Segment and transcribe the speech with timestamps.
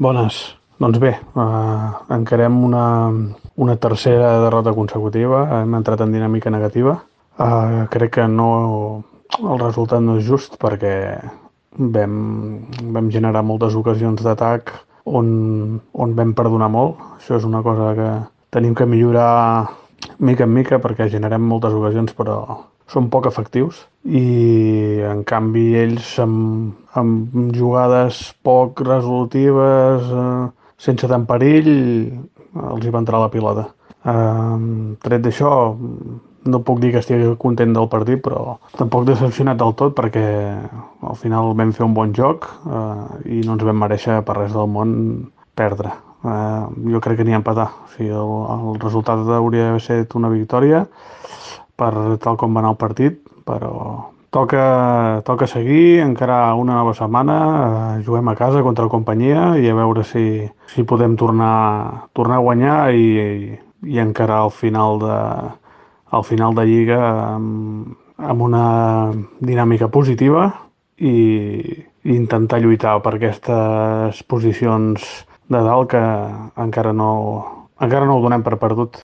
[0.00, 0.56] Bones.
[0.80, 3.12] Doncs bé, eh, encarem una,
[3.56, 5.42] una tercera derrota consecutiva.
[5.60, 6.94] Hem entrat en dinàmica negativa.
[7.36, 9.04] Eh, crec que no,
[9.36, 10.94] el resultat no és just perquè
[11.76, 12.14] vam,
[12.96, 14.72] vam generar moltes ocasions d'atac
[15.04, 15.28] on,
[15.92, 16.96] on vam perdonar molt.
[17.18, 18.10] Això és una cosa que
[18.56, 19.68] tenim que millorar
[20.16, 22.40] mica en mica perquè generem moltes ocasions però
[22.90, 30.48] són poc efectius i en canvi ells amb, amb jugades poc resolutives, eh,
[30.80, 31.70] sense tant perill,
[32.70, 33.68] els hi va entrar la pilota.
[34.00, 34.56] Eh,
[35.04, 35.52] tret d'això,
[36.50, 40.26] no puc dir que estigui content del partit, però tampoc decepcionat del tot perquè
[41.10, 44.56] al final vam fer un bon joc eh, i no ens vam mereixer per res
[44.56, 44.94] del món
[45.54, 45.92] perdre.
[46.24, 47.68] Eh, jo crec que n'hi ha empatar.
[47.84, 50.86] O sigui, el, el resultat hauria d'haver estat una victòria
[51.80, 53.72] per tal com va anar el partit, però
[54.30, 57.38] toca, toca seguir, encara una nova setmana,
[57.98, 62.38] eh, juguem a casa contra la companyia i a veure si, si podem tornar, tornar
[62.38, 65.18] a guanyar i, i encarar el final de,
[66.10, 67.00] al final de Lliga
[67.36, 68.64] amb, amb una
[69.40, 70.50] dinàmica positiva
[70.98, 71.14] i,
[72.04, 75.06] i intentar lluitar per aquestes posicions
[75.50, 76.02] de dalt que
[76.62, 77.12] encara no,
[77.80, 78.98] encara no ho donem per perdut.